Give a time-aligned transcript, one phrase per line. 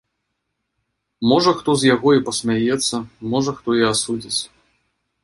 [1.31, 2.95] Можа хто з яго і пасмяецца,
[3.35, 4.39] можа хто і асудзіць.